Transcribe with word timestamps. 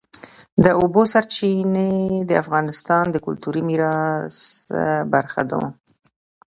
د 0.63 0.65
اوبو 0.79 1.01
سرچینې 1.13 1.93
د 2.29 2.31
افغانستان 2.43 3.03
د 3.11 3.15
کلتوري 3.25 3.61
میراث 3.69 4.37
برخه 5.13 5.41
ده. 5.49 5.61